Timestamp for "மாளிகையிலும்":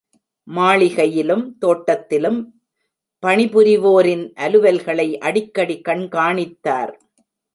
0.47-1.43